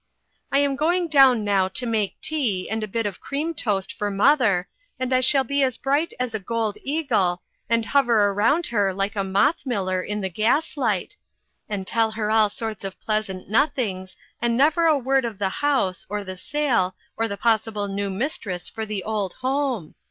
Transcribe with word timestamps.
"I 0.51 0.57
am 0.57 0.75
going 0.75 1.09
down 1.09 1.43
now 1.43 1.67
to 1.67 1.85
make 1.85 2.19
tea, 2.21 2.67
and 2.71 2.83
a 2.83 2.87
bit 2.87 3.05
of 3.05 3.19
cream 3.19 3.53
toast 3.53 3.93
for 3.93 4.09
mother, 4.09 4.67
and 4.99 5.13
I 5.13 5.19
shall 5.21 5.43
be 5.43 5.61
as 5.61 5.77
bright 5.77 6.11
as 6.19 6.33
a 6.33 6.39
gold 6.39 6.79
eagle, 6.83 7.43
and 7.69 7.85
hover 7.85 8.25
around 8.31 8.65
her 8.65 8.95
like 8.95 9.15
a 9.15 9.23
moth 9.23 9.63
miller 9.63 10.01
in 10.01 10.19
the 10.19 10.27
gaslight, 10.29 11.17
and 11.69 11.85
tell 11.85 12.09
her 12.09 12.31
all 12.31 12.49
sorts 12.49 12.83
of 12.83 12.99
pleasant 12.99 13.47
nothings, 13.47 14.17
and 14.41 14.57
never 14.57 14.87
a 14.87 14.97
word 14.97 15.23
of 15.23 15.37
the 15.37 15.49
house, 15.49 16.03
or 16.09 16.23
the 16.23 16.35
sale, 16.35 16.95
or 17.15 17.27
the 17.27 17.37
possible 17.37 17.87
new 17.87 18.09
mistress 18.09 18.67
for 18.67 18.87
the 18.87 19.03
old 19.03 19.33
home. 19.35 19.93